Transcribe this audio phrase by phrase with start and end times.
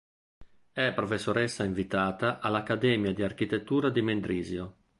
[0.71, 4.77] È professoressa invitata all'Accademia di Architettura di Mendrisio.